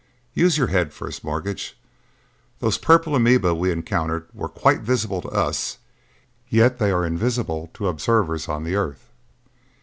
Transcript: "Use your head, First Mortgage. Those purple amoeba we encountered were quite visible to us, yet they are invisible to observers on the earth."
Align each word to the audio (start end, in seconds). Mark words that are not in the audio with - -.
"Use 0.33 0.57
your 0.57 0.65
head, 0.65 0.93
First 0.93 1.23
Mortgage. 1.23 1.79
Those 2.57 2.79
purple 2.79 3.15
amoeba 3.15 3.53
we 3.53 3.71
encountered 3.71 4.25
were 4.33 4.49
quite 4.49 4.79
visible 4.81 5.21
to 5.21 5.29
us, 5.29 5.77
yet 6.49 6.79
they 6.79 6.89
are 6.89 7.05
invisible 7.05 7.69
to 7.75 7.87
observers 7.87 8.49
on 8.49 8.63
the 8.63 8.73
earth." 8.75 9.11